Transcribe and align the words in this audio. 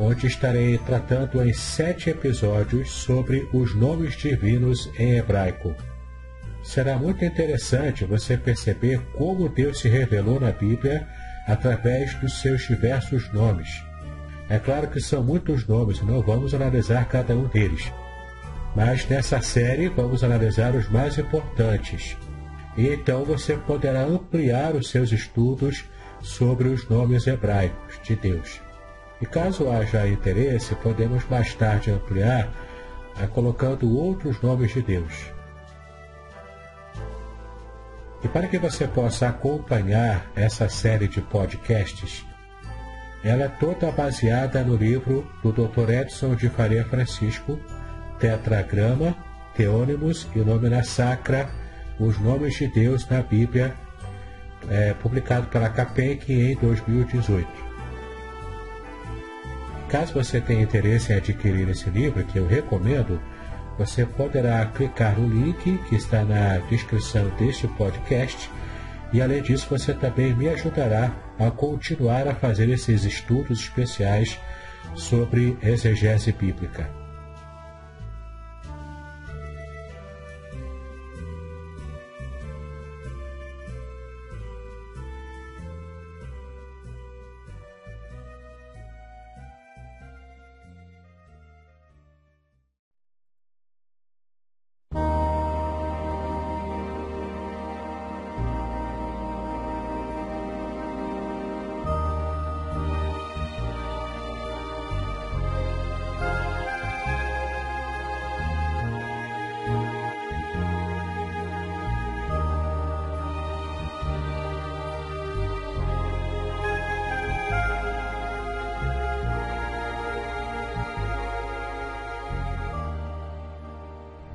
onde 0.00 0.26
estarei 0.26 0.78
tratando 0.78 1.42
em 1.42 1.52
sete 1.52 2.10
episódios 2.10 2.90
sobre 2.90 3.48
os 3.52 3.74
nomes 3.74 4.16
divinos 4.16 4.90
em 4.98 5.16
hebraico. 5.16 5.74
Será 6.62 6.96
muito 6.96 7.24
interessante 7.24 8.04
você 8.04 8.36
perceber 8.36 9.00
como 9.16 9.48
Deus 9.48 9.80
se 9.80 9.88
revelou 9.88 10.38
na 10.38 10.52
Bíblia 10.52 11.06
através 11.46 12.14
dos 12.20 12.40
seus 12.40 12.66
diversos 12.66 13.32
nomes. 13.32 13.82
É 14.48 14.58
claro 14.58 14.88
que 14.88 15.00
são 15.00 15.22
muitos 15.22 15.66
nomes 15.66 16.00
não 16.02 16.22
vamos 16.22 16.54
analisar 16.54 17.06
cada 17.08 17.34
um 17.34 17.48
deles. 17.48 17.92
Mas 18.76 19.06
nessa 19.08 19.40
série 19.40 19.88
vamos 19.88 20.22
analisar 20.22 20.74
os 20.74 20.88
mais 20.88 21.18
importantes. 21.18 22.16
E 22.76 22.86
então 22.88 23.24
você 23.24 23.56
poderá 23.56 24.04
ampliar 24.04 24.74
os 24.76 24.90
seus 24.90 25.10
estudos 25.10 25.84
sobre 26.20 26.68
os 26.68 26.88
nomes 26.88 27.26
hebraicos 27.26 28.00
de 28.02 28.14
Deus. 28.14 28.67
E 29.20 29.26
caso 29.26 29.70
haja 29.70 30.06
interesse, 30.06 30.74
podemos 30.76 31.24
mais 31.28 31.54
tarde 31.54 31.90
ampliar 31.90 32.48
a 33.20 33.26
colocando 33.26 33.96
outros 33.96 34.40
nomes 34.40 34.72
de 34.72 34.82
Deus. 34.82 35.32
E 38.22 38.28
para 38.28 38.48
que 38.48 38.58
você 38.58 38.86
possa 38.86 39.28
acompanhar 39.28 40.30
essa 40.34 40.68
série 40.68 41.08
de 41.08 41.20
podcasts, 41.20 42.24
ela 43.24 43.44
é 43.44 43.48
toda 43.48 43.90
baseada 43.90 44.62
no 44.62 44.76
livro 44.76 45.26
do 45.42 45.52
Dr. 45.52 45.90
Edson 45.90 46.34
de 46.34 46.48
Faria 46.48 46.84
Francisco, 46.84 47.58
Tetragrama, 48.18 49.16
Teônimos 49.56 50.28
e 50.34 50.38
Nomina 50.38 50.84
Sacra, 50.84 51.48
Os 51.98 52.18
Nomes 52.18 52.54
de 52.54 52.68
Deus 52.68 53.08
na 53.08 53.22
Bíblia, 53.22 53.74
é, 54.68 54.94
publicado 54.94 55.48
pela 55.48 55.68
CAPEC 55.68 56.32
em 56.32 56.56
2018. 56.56 57.67
Caso 59.88 60.12
você 60.12 60.40
tenha 60.40 60.62
interesse 60.62 61.12
em 61.12 61.16
adquirir 61.16 61.68
esse 61.70 61.88
livro, 61.88 62.22
que 62.24 62.38
eu 62.38 62.46
recomendo, 62.46 63.20
você 63.78 64.04
poderá 64.04 64.66
clicar 64.66 65.18
no 65.18 65.26
link 65.26 65.78
que 65.88 65.94
está 65.94 66.24
na 66.24 66.58
descrição 66.68 67.28
deste 67.38 67.66
podcast. 67.68 68.50
E 69.12 69.22
além 69.22 69.42
disso, 69.42 69.66
você 69.70 69.94
também 69.94 70.34
me 70.34 70.48
ajudará 70.48 71.12
a 71.38 71.50
continuar 71.50 72.28
a 72.28 72.34
fazer 72.34 72.68
esses 72.68 73.04
estudos 73.04 73.60
especiais 73.60 74.38
sobre 74.94 75.56
exegese 75.62 76.32
bíblica. 76.32 77.07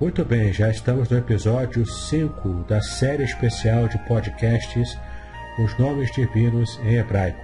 Muito 0.03 0.25
bem, 0.25 0.51
já 0.51 0.69
estamos 0.69 1.07
no 1.07 1.17
episódio 1.17 1.85
5 1.85 2.65
da 2.67 2.81
série 2.81 3.23
especial 3.23 3.87
de 3.87 3.97
podcasts 3.99 4.99
Os 5.57 5.79
Nomes 5.79 6.11
Divinos 6.11 6.77
em 6.83 6.95
Hebraico. 6.95 7.39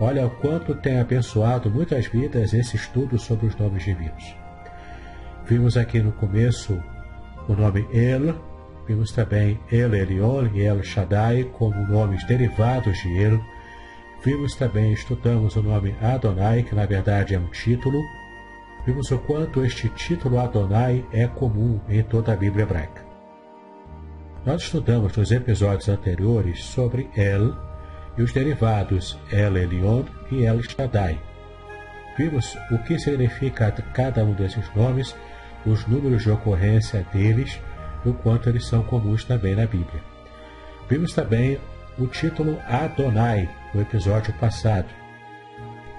Olha 0.00 0.26
o 0.26 0.30
quanto 0.30 0.74
tem 0.74 0.98
abençoado 0.98 1.70
muitas 1.70 2.06
vidas 2.06 2.52
esse 2.52 2.74
estudo 2.74 3.16
sobre 3.16 3.46
os 3.46 3.54
nomes 3.54 3.84
divinos. 3.84 4.34
Vimos 5.46 5.76
aqui 5.76 6.02
no 6.02 6.10
começo 6.10 6.82
o 7.48 7.52
nome 7.52 7.86
El, 7.92 8.34
vimos 8.84 9.12
também 9.12 9.56
El 9.70 9.94
Elion 9.94 10.48
e 10.52 10.62
El 10.62 10.82
Shaddai 10.82 11.44
como 11.44 11.86
nomes 11.86 12.26
derivados 12.26 12.98
de 13.02 13.22
El. 13.22 13.40
Vimos 14.24 14.56
também, 14.56 14.92
estudamos 14.92 15.54
o 15.54 15.62
nome 15.62 15.94
Adonai, 16.02 16.64
que 16.64 16.74
na 16.74 16.86
verdade 16.86 17.36
é 17.36 17.38
um 17.38 17.46
título, 17.52 18.02
vimos 18.86 19.10
o 19.10 19.18
quanto 19.18 19.64
este 19.64 19.88
título 19.90 20.38
Adonai 20.38 21.04
é 21.12 21.26
comum 21.26 21.80
em 21.88 22.02
toda 22.02 22.32
a 22.32 22.36
Bíblia 22.36 22.64
hebraica. 22.64 23.04
Nós 24.44 24.62
estudamos 24.62 25.16
nos 25.16 25.30
episódios 25.30 25.88
anteriores 25.88 26.64
sobre 26.64 27.08
El 27.16 27.54
e 28.18 28.22
os 28.22 28.32
derivados 28.32 29.18
El 29.30 29.56
Elyon 29.56 30.04
e 30.30 30.44
El 30.44 30.60
Shaddai. 30.62 31.18
Vimos 32.18 32.58
o 32.70 32.78
que 32.78 32.98
significa 32.98 33.70
cada 33.94 34.24
um 34.24 34.34
desses 34.34 34.68
nomes, 34.74 35.14
os 35.64 35.86
números 35.86 36.22
de 36.22 36.30
ocorrência 36.30 37.06
deles 37.12 37.60
e 38.04 38.08
o 38.08 38.14
quanto 38.14 38.48
eles 38.48 38.66
são 38.66 38.82
comuns 38.82 39.24
também 39.24 39.54
na 39.54 39.66
Bíblia. 39.66 40.02
Vimos 40.88 41.14
também 41.14 41.58
o 41.98 42.06
título 42.06 42.58
Adonai 42.66 43.48
no 43.72 43.80
episódio 43.80 44.34
passado. 44.34 45.01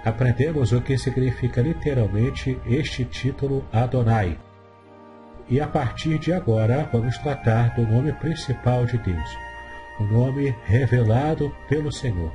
Aprendemos 0.05 0.71
o 0.71 0.81
que 0.81 0.97
significa 0.97 1.61
literalmente 1.61 2.59
este 2.65 3.05
título 3.05 3.63
Adonai 3.71 4.37
e 5.49 5.59
a 5.59 5.67
partir 5.67 6.17
de 6.19 6.31
agora 6.31 6.89
vamos 6.91 7.17
tratar 7.17 7.75
do 7.75 7.85
nome 7.85 8.13
principal 8.13 8.85
de 8.85 8.97
Deus, 8.97 9.37
o 9.99 10.03
nome 10.03 10.55
revelado 10.65 11.53
pelo 11.67 11.91
Senhor, 11.91 12.31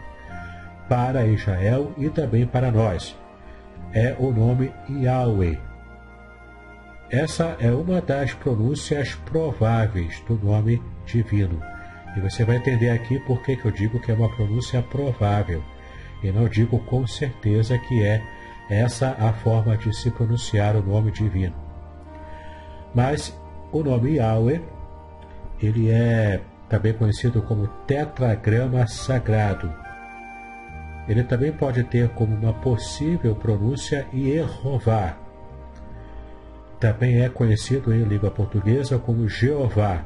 para 0.88 1.26
Israel 1.26 1.92
e 1.96 2.08
também 2.10 2.46
para 2.46 2.70
nós. 2.70 3.16
É 3.92 4.14
o 4.18 4.30
nome 4.30 4.72
Yahweh. 4.90 5.58
Essa 7.10 7.56
é 7.58 7.72
uma 7.72 8.02
das 8.02 8.34
pronúncias 8.34 9.14
prováveis 9.24 10.20
do 10.28 10.34
nome 10.34 10.82
divino. 11.06 11.62
E 12.14 12.20
você 12.20 12.44
vai 12.44 12.56
entender 12.56 12.90
aqui 12.90 13.18
por 13.20 13.42
que 13.42 13.58
eu 13.64 13.70
digo 13.70 14.00
que 14.00 14.12
é 14.12 14.14
uma 14.14 14.28
pronúncia 14.28 14.82
provável. 14.82 15.62
E 16.22 16.32
não 16.32 16.48
digo 16.48 16.78
com 16.80 17.06
certeza 17.06 17.78
que 17.78 18.04
é 18.04 18.22
essa 18.68 19.16
a 19.18 19.32
forma 19.32 19.76
de 19.76 19.94
se 19.94 20.10
pronunciar 20.10 20.76
o 20.76 20.82
nome 20.82 21.10
divino. 21.10 21.54
Mas 22.94 23.38
o 23.72 23.82
nome 23.82 24.16
Yahweh, 24.16 24.60
ele 25.60 25.90
é 25.90 26.40
também 26.68 26.92
conhecido 26.92 27.40
como 27.42 27.66
tetragrama 27.86 28.86
sagrado. 28.86 29.72
Ele 31.08 31.24
também 31.24 31.50
pode 31.52 31.82
ter 31.84 32.08
como 32.10 32.34
uma 32.34 32.52
possível 32.52 33.34
pronúncia 33.34 34.06
Yehová. 34.12 35.16
Também 36.78 37.22
é 37.22 37.28
conhecido 37.28 37.92
em 37.94 38.04
língua 38.04 38.30
portuguesa 38.30 38.98
como 38.98 39.28
Jeová. 39.28 40.04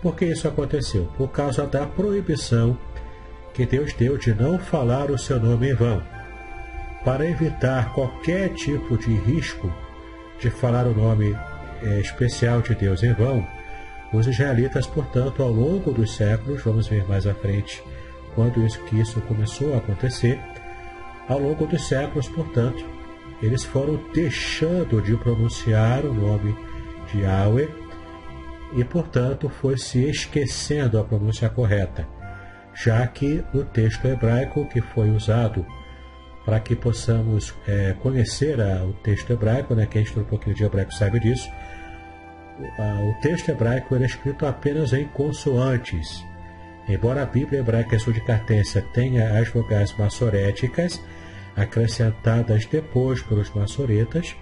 Por 0.00 0.14
que 0.14 0.26
isso 0.26 0.46
aconteceu? 0.46 1.08
Por 1.16 1.30
causa 1.30 1.66
da 1.66 1.84
proibição 1.84 2.78
que 3.52 3.66
Deus 3.66 3.92
deu 3.92 4.16
de 4.16 4.32
não 4.32 4.56
falar 4.56 5.10
o 5.10 5.18
seu 5.18 5.40
nome 5.40 5.72
em 5.72 5.74
vão. 5.74 6.00
Para 7.04 7.28
evitar 7.28 7.92
qualquer 7.92 8.50
tipo 8.50 8.96
de 8.96 9.12
risco 9.12 9.70
de 10.40 10.50
falar 10.50 10.86
o 10.86 10.94
nome 10.94 11.36
é, 11.82 12.00
especial 12.00 12.62
de 12.62 12.74
Deus 12.74 13.02
em 13.02 13.12
vão, 13.12 13.46
os 14.12 14.26
israelitas, 14.26 14.86
portanto, 14.86 15.42
ao 15.42 15.50
longo 15.50 15.92
dos 15.92 16.16
séculos, 16.16 16.62
vamos 16.62 16.88
ver 16.88 17.06
mais 17.06 17.26
à 17.26 17.34
frente 17.34 17.82
quando 18.34 18.64
isso, 18.64 18.80
que 18.84 18.98
isso 18.98 19.20
começou 19.22 19.74
a 19.74 19.78
acontecer, 19.78 20.38
ao 21.28 21.38
longo 21.38 21.66
dos 21.66 21.86
séculos, 21.86 22.28
portanto, 22.28 22.84
eles 23.42 23.64
foram 23.64 24.00
deixando 24.12 25.00
de 25.00 25.16
pronunciar 25.16 26.04
o 26.04 26.12
nome 26.12 26.56
de 27.10 27.20
Yahweh 27.20 27.68
e, 28.74 28.84
portanto, 28.84 29.48
foi 29.48 29.78
se 29.78 30.08
esquecendo 30.08 30.98
a 30.98 31.04
pronúncia 31.04 31.48
correta, 31.48 32.06
já 32.74 33.06
que 33.06 33.44
no 33.52 33.64
texto 33.64 34.04
hebraico 34.06 34.66
que 34.66 34.80
foi 34.80 35.10
usado 35.10 35.64
para 36.50 36.58
que 36.58 36.74
possamos 36.74 37.54
é, 37.64 37.94
conhecer 38.00 38.60
a, 38.60 38.82
o 38.82 38.92
texto 38.92 39.32
hebraico, 39.32 39.72
né, 39.72 39.86
quem 39.86 40.02
estuda 40.02 40.22
um 40.22 40.28
pouquinho 40.28 40.56
de 40.56 40.64
hebraico 40.64 40.92
sabe 40.92 41.20
disso, 41.20 41.48
a, 42.76 43.00
o 43.04 43.14
texto 43.22 43.50
hebraico 43.50 43.94
era 43.94 44.04
escrito 44.04 44.44
apenas 44.44 44.92
em 44.92 45.06
consoantes. 45.06 46.26
Embora 46.88 47.22
a 47.22 47.24
Bíblia 47.24 47.60
hebraica 47.60 47.96
Cartência 48.26 48.82
tenha 48.92 49.38
as 49.38 49.48
vogais 49.48 49.96
maçoréticas, 49.96 51.00
acrescentadas 51.56 52.66
depois 52.66 53.22
pelos 53.22 53.48
maçoretas, 53.54 54.34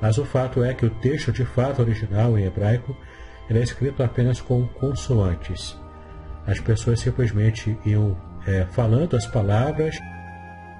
mas 0.00 0.18
o 0.18 0.24
fato 0.24 0.64
é 0.64 0.74
que 0.74 0.84
o 0.84 0.90
texto 0.90 1.30
de 1.30 1.44
fato 1.44 1.80
original 1.80 2.36
em 2.36 2.44
hebraico 2.44 2.96
é 3.48 3.56
escrito 3.58 4.02
apenas 4.02 4.40
com 4.40 4.66
consoantes. 4.66 5.78
As 6.44 6.58
pessoas 6.58 6.98
simplesmente 6.98 7.78
iam 7.86 8.16
é, 8.48 8.66
falando 8.72 9.14
as 9.14 9.28
palavras 9.28 9.96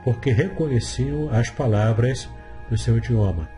porque 0.04 0.30
reconheciam 0.30 1.28
as 1.30 1.50
palavras 1.50 2.28
do 2.68 2.76
seu 2.78 2.98
idioma. 2.98 3.48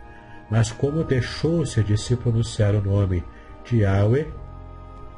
Mas 0.49 0.71
como 0.71 1.03
deixou-se 1.03 1.81
de 1.83 1.97
se 1.97 2.15
pronunciar 2.15 2.75
o 2.75 2.81
nome 2.81 3.23
de 3.65 3.79
Yahweh, 3.79 4.27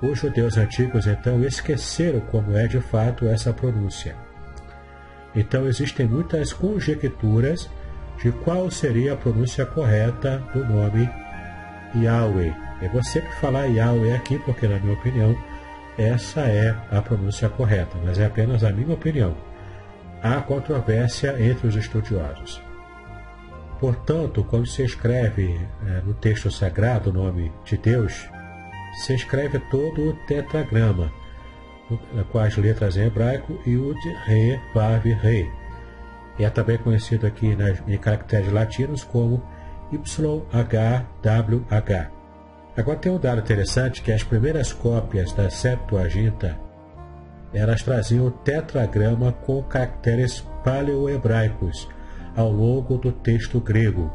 os 0.02 0.20
judeus 0.20 0.58
antigos 0.58 1.08
então 1.08 1.44
esqueceram 1.44 2.20
como 2.20 2.56
é 2.56 2.68
de 2.68 2.80
fato 2.80 3.28
essa 3.28 3.52
pronúncia. 3.54 4.16
Então 5.36 5.68
existem 5.68 6.08
muitas 6.08 6.54
conjecturas 6.54 7.70
de 8.22 8.32
qual 8.32 8.70
seria 8.72 9.14
a 9.14 9.18
pronúncia 9.18 9.66
correta 9.66 10.42
do 10.54 10.64
nome 10.64 11.10
Yahweh. 11.96 12.56
Eu 12.82 12.90
vou 12.90 13.04
sempre 13.04 13.32
falar 13.36 13.66
Yahweh 13.66 14.14
aqui 14.16 14.38
porque, 14.40 14.68
na 14.68 14.80
minha 14.80 14.94
opinião, 14.94 15.36
essa 15.98 16.42
é 16.42 16.76
a 16.92 17.02
pronúncia 17.02 17.50
correta, 17.50 17.98
mas 18.04 18.20
é 18.20 18.26
apenas 18.26 18.64
a 18.64 18.72
minha 18.72 18.94
opinião. 18.94 19.36
Há 20.22 20.42
controvérsia 20.42 21.36
entre 21.40 21.68
os 21.68 21.76
estudiosos. 21.76 22.62
Portanto, 23.80 24.44
quando 24.44 24.68
se 24.68 24.84
escreve 24.84 25.60
é, 25.86 26.02
no 26.02 26.14
texto 26.14 26.50
sagrado 26.50 27.10
o 27.10 27.14
nome 27.14 27.52
de 27.64 27.78
Deus, 27.78 28.30
se 28.96 29.14
escreve 29.14 29.60
todo 29.70 30.10
o 30.10 30.14
tetragrama, 30.26 31.12
com 32.32 32.40
as 32.40 32.56
letras 32.58 32.98
em 32.98 33.06
hebraico 33.06 33.60
Yud, 33.66 34.00
Re, 34.26 34.60
Vav, 34.74 35.06
Re. 35.06 35.52
É 36.40 36.50
também 36.50 36.78
conhecido 36.78 37.28
aqui 37.28 37.56
nas, 37.56 37.82
em 37.88 37.98
caracteres 37.98 38.52
latinos 38.52 39.04
como 39.04 39.44
YHWH. 39.92 41.26
Agora 42.76 42.98
tem 42.98 43.12
um 43.12 43.20
dado 43.20 43.40
interessante 43.40 44.02
que 44.02 44.12
as 44.12 44.24
primeiras 44.24 44.74
cópias 44.74 45.32
da 45.34 45.50
Septuaginta 45.50 46.60
elas 47.54 47.82
traziam 47.84 48.30
tetragrama 48.30 49.32
com 49.32 49.64
caracteres 49.64 50.42
paleohebraicos 50.64 51.88
ao 52.36 52.52
longo 52.52 52.98
do 52.98 53.12
texto 53.12 53.60
grego. 53.60 54.12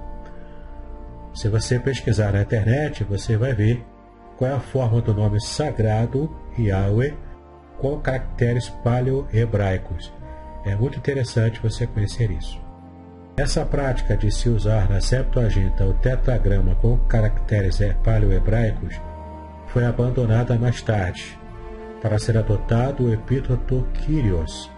Se 1.32 1.48
você 1.48 1.78
pesquisar 1.78 2.32
na 2.32 2.42
internet, 2.42 3.04
você 3.04 3.36
vai 3.36 3.54
ver 3.54 3.84
qual 4.36 4.50
é 4.50 4.54
a 4.54 4.60
forma 4.60 5.00
do 5.00 5.14
nome 5.14 5.40
sagrado 5.40 6.30
Yahweh 6.58 7.14
com 7.78 7.98
caracteres 7.98 8.68
paleohebraicos. 8.68 10.12
É 10.64 10.74
muito 10.74 10.98
interessante 10.98 11.60
você 11.62 11.86
conhecer 11.86 12.30
isso. 12.30 12.60
Essa 13.36 13.64
prática 13.64 14.16
de 14.16 14.30
se 14.30 14.50
usar 14.50 14.90
na 14.90 15.00
Septuaginta 15.00 15.86
o 15.86 15.94
tetragrama 15.94 16.74
com 16.74 16.98
caracteres 16.98 17.78
paleohebraicos 18.04 19.00
foi 19.68 19.84
abandonada 19.84 20.58
mais 20.58 20.82
tarde, 20.82 21.39
para 22.00 22.18
ser 22.18 22.36
adotado 22.38 23.04
o 23.04 23.12
epíteto 23.12 23.86
Kyrios, 23.94 24.70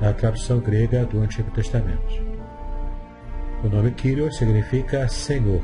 na 0.00 0.12
tradução 0.12 0.60
grega 0.60 1.04
do 1.04 1.20
Antigo 1.20 1.50
Testamento. 1.50 2.22
O 3.64 3.68
nome 3.68 3.90
Kyrios 3.90 4.36
significa 4.36 5.08
Senhor, 5.08 5.62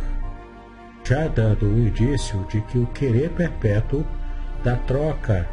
já 1.05 1.29
dando 1.29 1.67
o 1.67 1.79
indício 1.79 2.45
de 2.51 2.61
que 2.63 2.79
o 2.79 2.87
querer 2.89 3.31
perpétuo 3.31 4.05
da 4.65 4.77
troca 4.77 5.49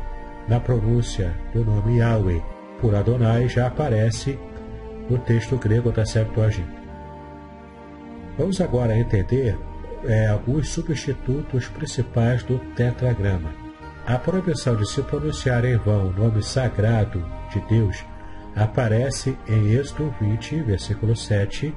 na 0.47 0.59
pronúncia 0.59 1.33
do 1.53 1.63
nome 1.63 1.99
Yahweh 1.99 2.41
por 2.79 2.95
Adonai 2.95 3.47
já 3.47 3.67
aparece 3.67 4.39
no 5.09 5.19
texto 5.19 5.57
grego 5.57 5.91
da 5.91 6.05
Septuaginta. 6.05 6.81
Vamos 8.37 8.59
agora 8.59 8.97
entender 8.97 9.57
é, 10.05 10.27
alguns 10.27 10.69
substitutos 10.69 11.67
principais 11.67 12.43
do 12.43 12.57
tetragrama. 12.75 13.60
A 14.05 14.17
proibição 14.17 14.75
de 14.75 14.89
se 14.89 15.01
pronunciar 15.03 15.63
em 15.63 15.77
vão 15.77 16.07
o 16.07 16.13
nome 16.13 16.41
sagrado 16.41 17.23
de 17.51 17.59
Deus 17.69 18.03
aparece 18.55 19.37
em 19.47 19.73
Êxodo 19.73 20.13
20, 20.19 20.61
versículo 20.63 21.15
7 21.15 21.73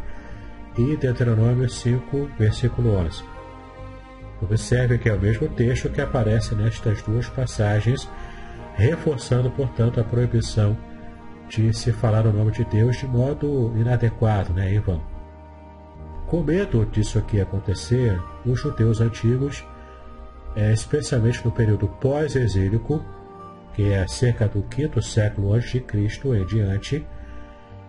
e 0.78 0.96
Deuteronômio 0.96 1.68
5, 1.68 2.30
versículo 2.38 2.96
11. 2.96 3.22
Observe 4.40 4.98
que 4.98 5.08
é 5.08 5.14
o 5.14 5.20
mesmo 5.20 5.48
texto 5.48 5.90
que 5.90 6.00
aparece 6.00 6.54
nestas 6.54 7.02
duas 7.02 7.28
passagens, 7.28 8.08
reforçando, 8.74 9.50
portanto, 9.50 10.00
a 10.00 10.04
proibição 10.04 10.76
de 11.48 11.72
se 11.72 11.92
falar 11.92 12.26
o 12.26 12.32
nome 12.32 12.50
de 12.50 12.64
Deus 12.64 12.96
de 12.96 13.06
modo 13.06 13.72
inadequado, 13.76 14.52
né, 14.52 14.72
em 14.72 14.80
vão. 14.80 15.00
Com 16.26 16.42
medo 16.42 16.84
disso 16.86 17.18
aqui 17.18 17.40
acontecer, 17.40 18.20
os 18.44 18.58
judeus 18.58 19.00
antigos, 19.00 19.64
é, 20.56 20.72
especialmente 20.72 21.44
no 21.44 21.50
período 21.50 21.88
pós-exílico, 21.88 23.04
que 23.74 23.92
é 23.92 24.06
cerca 24.06 24.46
do 24.46 24.62
quinto 24.62 25.02
século 25.02 25.52
antes 25.52 25.72
de 25.72 25.80
Cristo 25.80 26.34
em 26.34 26.46
diante, 26.46 27.04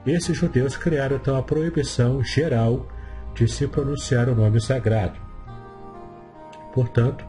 esses 0.06 0.38
judeus 0.38 0.78
criaram 0.78 1.18
então 1.18 1.36
a 1.38 1.44
proibição 1.44 2.24
geral 2.24 2.88
de 3.34 3.48
se 3.48 3.68
pronunciar 3.68 4.30
o 4.30 4.36
nome 4.36 4.62
sagrado. 4.62 5.20
Portanto, 6.74 7.26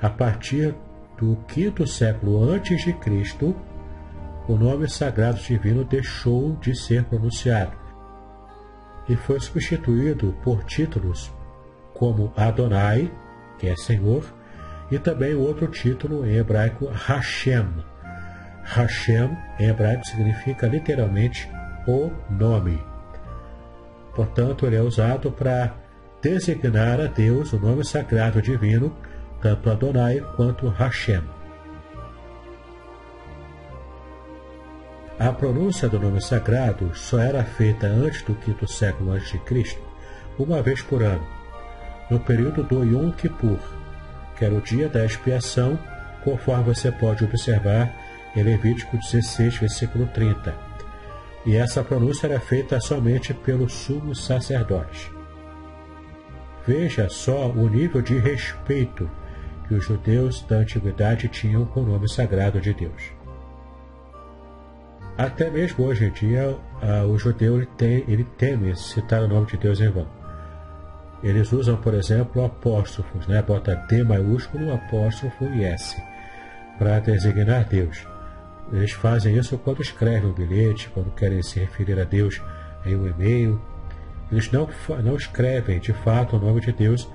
a 0.00 0.08
partir 0.08 0.74
do 1.18 1.36
quinto 1.48 1.86
século 1.86 2.42
antes 2.50 2.84
de 2.84 2.92
Cristo, 2.94 3.54
o 4.48 4.56
nome 4.56 4.88
sagrado 4.88 5.38
divino 5.38 5.84
deixou 5.84 6.56
de 6.56 6.74
ser 6.74 7.04
pronunciado 7.04 7.76
e 9.08 9.16
foi 9.16 9.40
substituído 9.40 10.34
por 10.42 10.64
títulos 10.64 11.32
como 11.94 12.32
Adonai, 12.36 13.12
que 13.58 13.66
é 13.66 13.76
Senhor, 13.76 14.24
e 14.90 14.98
também 14.98 15.34
o 15.34 15.40
outro 15.40 15.66
título 15.68 16.26
em 16.26 16.36
hebraico 16.36 16.86
Hashem. 16.86 17.66
Hashem 18.64 19.36
em 19.58 19.68
hebraico 19.68 20.04
significa 20.04 20.66
literalmente 20.66 21.48
o 21.86 22.10
nome. 22.30 22.82
Portanto, 24.14 24.66
ele 24.66 24.76
é 24.76 24.82
usado 24.82 25.30
para 25.30 25.74
designar 26.20 27.00
a 27.00 27.06
Deus 27.06 27.52
o 27.52 27.58
nome 27.58 27.84
sagrado 27.84 28.42
divino, 28.42 28.94
tanto 29.40 29.70
Adonai 29.70 30.20
quanto 30.36 30.68
Hashem. 30.68 31.22
A 35.18 35.32
pronúncia 35.32 35.88
do 35.88 35.98
nome 35.98 36.20
sagrado 36.22 36.94
só 36.94 37.18
era 37.18 37.44
feita 37.44 37.86
antes 37.86 38.22
do 38.22 38.34
quinto 38.34 38.66
século 38.66 39.12
a.C., 39.12 39.38
uma 40.38 40.62
vez 40.62 40.80
por 40.80 41.02
ano, 41.02 41.26
no 42.10 42.18
período 42.18 42.62
do 42.62 42.82
Yom 42.82 43.10
Kippur, 43.12 43.58
que 44.40 44.44
era 44.46 44.54
o 44.54 44.60
dia 44.62 44.88
da 44.88 45.04
expiação, 45.04 45.78
conforme 46.24 46.64
você 46.64 46.90
pode 46.90 47.22
observar 47.22 47.92
em 48.34 48.42
Levítico 48.42 48.96
16, 48.96 49.58
versículo 49.58 50.06
30. 50.06 50.54
E 51.44 51.56
essa 51.56 51.84
pronúncia 51.84 52.26
era 52.26 52.40
feita 52.40 52.80
somente 52.80 53.34
pelo 53.34 53.68
sumo 53.68 54.14
sacerdote. 54.14 55.12
Veja 56.66 57.06
só 57.10 57.50
o 57.50 57.68
nível 57.68 58.00
de 58.00 58.18
respeito 58.18 59.10
que 59.68 59.74
os 59.74 59.84
judeus 59.84 60.40
da 60.42 60.56
antiguidade 60.56 61.28
tinham 61.28 61.66
com 61.66 61.82
o 61.82 61.86
nome 61.86 62.10
sagrado 62.10 62.62
de 62.62 62.72
Deus. 62.72 63.12
Até 65.18 65.50
mesmo 65.50 65.84
hoje 65.84 66.06
em 66.06 66.12
dia, 66.12 66.56
uh, 66.82 67.06
o 67.06 67.18
judeu 67.18 67.58
ele, 67.58 67.66
tem, 67.76 68.04
ele 68.08 68.24
teme 68.38 68.74
citar 68.74 69.22
o 69.22 69.28
nome 69.28 69.48
de 69.48 69.58
Deus 69.58 69.82
em 69.82 69.90
vão. 69.90 70.19
Eles 71.22 71.52
usam, 71.52 71.76
por 71.76 71.94
exemplo, 71.94 72.44
apóstrofos, 72.44 73.26
né? 73.26 73.42
bota 73.42 73.76
D 73.88 74.02
maiúsculo, 74.02 74.72
apóstrofo 74.72 75.44
e 75.44 75.64
S, 75.64 76.02
para 76.78 76.98
designar 76.98 77.64
Deus. 77.64 78.06
Eles 78.72 78.92
fazem 78.92 79.36
isso 79.36 79.58
quando 79.58 79.82
escrevem 79.82 80.30
um 80.30 80.32
bilhete, 80.32 80.88
quando 80.90 81.10
querem 81.14 81.42
se 81.42 81.60
referir 81.60 81.98
a 82.00 82.04
Deus 82.04 82.40
em 82.86 82.96
um 82.96 83.06
e-mail. 83.06 83.60
Eles 84.30 84.50
não, 84.50 84.68
não 85.02 85.16
escrevem 85.16 85.78
de 85.80 85.92
fato 85.92 86.36
o 86.36 86.40
nome 86.40 86.60
de 86.60 86.72
Deus 86.72 87.08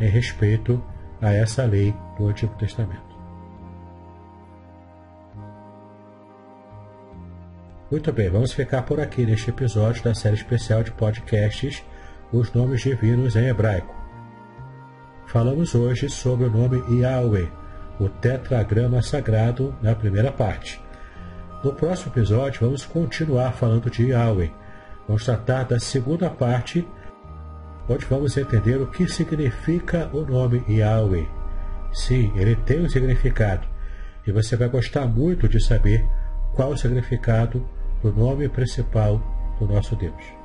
em 0.00 0.08
respeito 0.08 0.82
a 1.20 1.32
essa 1.32 1.64
lei 1.64 1.94
do 2.18 2.26
Antigo 2.26 2.54
Testamento. 2.56 3.12
Muito 7.90 8.10
bem, 8.10 8.30
vamos 8.30 8.52
ficar 8.52 8.82
por 8.82 8.98
aqui 8.98 9.26
neste 9.26 9.50
episódio 9.50 10.02
da 10.02 10.14
série 10.14 10.34
especial 10.34 10.82
de 10.82 10.90
podcasts 10.92 11.84
Os 12.32 12.50
Nomes 12.54 12.80
Divinos 12.80 13.36
em 13.36 13.46
Hebraico. 13.46 13.94
Falamos 15.26 15.74
hoje 15.74 16.08
sobre 16.08 16.46
o 16.46 16.50
nome 16.50 16.82
Yahweh, 16.88 17.46
o 18.00 18.08
tetragrama 18.08 19.02
sagrado, 19.02 19.74
na 19.82 19.94
primeira 19.94 20.32
parte. 20.32 20.80
No 21.62 21.74
próximo 21.74 22.10
episódio, 22.10 22.62
vamos 22.62 22.86
continuar 22.86 23.52
falando 23.52 23.90
de 23.90 24.06
Yahweh. 24.06 24.50
Vamos 25.06 25.26
tratar 25.26 25.64
da 25.64 25.78
segunda 25.78 26.30
parte, 26.30 26.88
onde 27.86 28.06
vamos 28.06 28.34
entender 28.38 28.80
o 28.80 28.86
que 28.86 29.06
significa 29.06 30.08
o 30.10 30.22
nome 30.22 30.64
Yahweh. 30.66 31.28
Sim, 31.92 32.32
ele 32.34 32.56
tem 32.56 32.80
um 32.80 32.88
significado, 32.88 33.68
e 34.26 34.32
você 34.32 34.56
vai 34.56 34.70
gostar 34.70 35.06
muito 35.06 35.46
de 35.46 35.62
saber 35.62 36.08
qual 36.54 36.70
o 36.70 36.78
significado 36.78 37.62
o 38.02 38.08
nome 38.08 38.48
principal 38.48 39.20
do 39.60 39.66
nosso 39.66 39.94
Deus. 39.94 40.41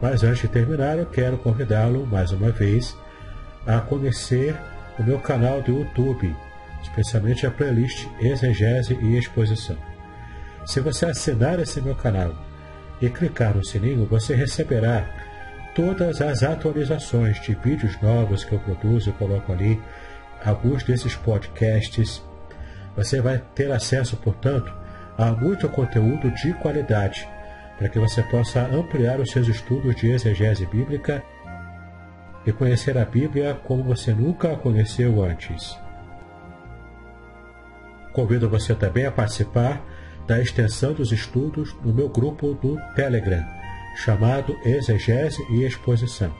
Mas 0.00 0.22
antes 0.22 0.42
de 0.42 0.48
terminar, 0.48 0.98
eu 0.98 1.06
quero 1.06 1.38
convidá-lo 1.38 2.06
mais 2.06 2.32
uma 2.32 2.50
vez 2.50 2.96
a 3.66 3.80
conhecer 3.80 4.54
o 4.98 5.02
meu 5.02 5.18
canal 5.18 5.62
do 5.62 5.78
YouTube, 5.78 6.34
especialmente 6.82 7.46
a 7.46 7.50
playlist 7.50 8.06
Exegese 8.20 8.94
e 9.00 9.16
Exposição. 9.16 9.76
Se 10.66 10.80
você 10.80 11.06
assinar 11.06 11.58
esse 11.58 11.80
meu 11.80 11.94
canal 11.94 12.34
e 13.00 13.08
clicar 13.08 13.54
no 13.54 13.64
sininho, 13.64 14.06
você 14.06 14.34
receberá 14.34 15.06
todas 15.74 16.20
as 16.20 16.42
atualizações 16.42 17.40
de 17.42 17.54
vídeos 17.54 18.00
novos 18.00 18.44
que 18.44 18.52
eu 18.52 18.58
produzo 18.60 19.10
e 19.10 19.12
coloco 19.14 19.52
ali, 19.52 19.80
alguns 20.44 20.82
desses 20.84 21.16
podcasts. 21.16 22.22
Você 22.96 23.20
vai 23.20 23.42
ter 23.54 23.72
acesso, 23.72 24.16
portanto, 24.16 24.72
há 25.18 25.32
muito 25.32 25.68
conteúdo 25.68 26.30
de 26.30 26.52
qualidade 26.54 27.28
para 27.78 27.88
que 27.88 27.98
você 27.98 28.22
possa 28.22 28.62
ampliar 28.66 29.20
os 29.20 29.30
seus 29.30 29.48
estudos 29.48 29.94
de 29.96 30.10
exegese 30.10 30.66
bíblica 30.66 31.22
e 32.46 32.52
conhecer 32.52 32.96
a 32.98 33.04
Bíblia 33.04 33.54
como 33.64 33.82
você 33.82 34.12
nunca 34.12 34.52
a 34.52 34.56
conheceu 34.56 35.22
antes. 35.22 35.78
Convido 38.12 38.48
você 38.48 38.74
também 38.74 39.06
a 39.06 39.12
participar 39.12 39.82
da 40.26 40.40
extensão 40.40 40.92
dos 40.92 41.10
estudos 41.12 41.74
no 41.82 41.92
meu 41.92 42.08
grupo 42.08 42.54
do 42.54 42.78
Telegram, 42.94 43.44
chamado 43.96 44.56
Exegese 44.64 45.44
e 45.50 45.64
Exposição. 45.64 46.32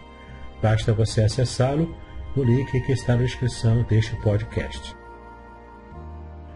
Basta 0.62 0.92
você 0.92 1.22
acessá-lo 1.22 1.94
no 2.36 2.42
link 2.42 2.80
que 2.80 2.92
está 2.92 3.16
na 3.16 3.22
descrição 3.22 3.82
deste 3.82 4.14
podcast. 4.16 4.96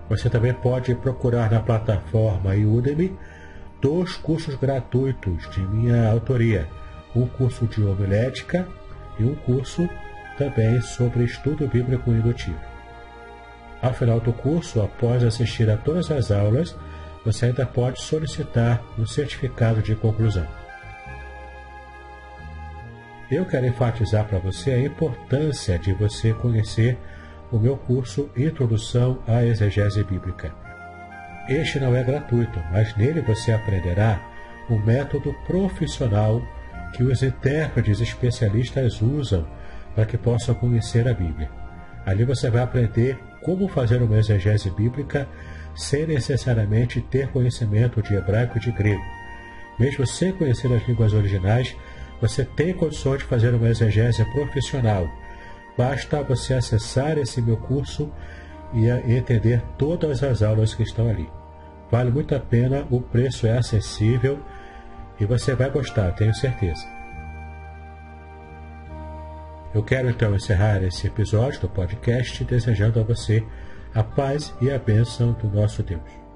Você 0.09 0.31
também 0.31 0.55
pode 0.55 0.95
procurar 0.95 1.51
na 1.51 1.61
plataforma 1.61 2.55
Udemy 2.55 3.17
dois 3.81 4.17
cursos 4.17 4.55
gratuitos 4.55 5.49
de 5.51 5.61
minha 5.61 6.11
autoria: 6.11 6.69
um 7.15 7.27
curso 7.27 7.67
de 7.67 7.83
homilética 7.83 8.67
e 9.19 9.25
um 9.25 9.35
curso 9.35 9.89
também 10.37 10.81
sobre 10.81 11.25
estudo 11.25 11.67
bíblico 11.67 12.11
indutivo. 12.11 12.59
Ao 13.83 13.93
final 13.93 14.21
do 14.21 14.33
curso, 14.33 14.81
após 14.81 15.23
assistir 15.23 15.71
a 15.71 15.77
todas 15.77 16.11
as 16.11 16.31
aulas, 16.31 16.77
você 17.25 17.47
ainda 17.47 17.67
pode 17.67 18.01
solicitar 18.01 18.83
um 18.99 19.07
certificado 19.07 19.83
de 19.83 19.95
conclusão. 19.95 20.47
Eu 23.31 23.45
quero 23.45 23.67
enfatizar 23.67 24.25
para 24.25 24.39
você 24.39 24.71
a 24.71 24.81
importância 24.81 25.79
de 25.79 25.93
você 25.93 26.33
conhecer 26.33 26.97
o 27.53 27.59
meu 27.59 27.77
curso 27.77 28.31
Introdução 28.37 29.19
à 29.27 29.45
Exegese 29.45 30.03
Bíblica. 30.03 30.68
Este 31.49 31.81
não 31.81 31.97
é 31.97 32.03
gratuito, 32.03 32.63
mas 32.71 32.95
nele 32.95 33.23
você 33.23 33.53
aprenderá 33.53 34.21
o 34.69 34.79
método 34.79 35.35
profissional 35.47 36.43
que 36.95 37.03
os 37.03 37.23
intérpretes 37.23 38.01
especialistas 38.01 39.01
usam 39.01 39.47
para 39.95 40.05
que 40.05 40.19
possam 40.19 40.55
conhecer 40.55 41.09
a 41.09 41.15
Bíblia. 41.15 41.51
Ali 42.05 42.25
você 42.25 42.51
vai 42.51 42.63
aprender 42.63 43.19
como 43.43 43.67
fazer 43.67 44.03
uma 44.03 44.19
exegese 44.19 44.71
bíblica 44.71 45.27
sem 45.75 46.07
necessariamente 46.07 47.01
ter 47.01 47.29
conhecimento 47.29 48.03
de 48.03 48.15
hebraico 48.15 48.59
e 48.59 48.61
de 48.61 48.71
grego. 48.71 49.05
Mesmo 49.79 50.07
sem 50.07 50.33
conhecer 50.33 50.71
as 50.73 50.87
línguas 50.87 51.15
originais, 51.15 51.75
você 52.21 52.45
tem 52.45 52.75
condições 52.75 53.19
de 53.19 53.25
fazer 53.25 53.55
uma 53.55 53.69
exegese 53.69 54.25
profissional. 54.33 55.09
Basta 55.79 56.23
você 56.23 56.55
acessar 56.55 57.17
esse 57.17 57.41
meu 57.41 57.57
curso 57.57 58.13
e 58.75 58.89
entender 59.15 59.63
todas 59.79 60.23
as 60.23 60.43
aulas 60.43 60.75
que 60.75 60.83
estão 60.83 61.09
ali. 61.09 61.38
Vale 61.91 62.11
muito 62.11 62.35
a 62.35 62.41
pena, 62.41 62.87
o 62.91 63.01
preço 63.01 63.47
é 63.47 63.57
acessível 63.57 64.39
e 65.19 65.25
você 65.25 65.55
vai 65.55 65.71
gostar, 65.71 66.13
tenho 66.13 66.35
certeza. 66.35 66.87
Eu 69.75 69.83
quero 69.83 70.09
então 70.09 70.35
encerrar 70.35 70.83
esse 70.83 71.07
episódio 71.07 71.61
do 71.61 71.69
podcast 71.69 72.43
desejando 72.45 73.01
a 73.01 73.03
você 73.03 73.45
a 73.95 74.03
paz 74.03 74.55
e 74.61 74.71
a 74.71 74.79
bênção 74.79 75.33
do 75.33 75.49
nosso 75.49 75.83
Deus. 75.83 76.28